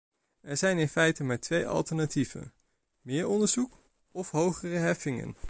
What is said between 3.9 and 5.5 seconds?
of hogere heffingen.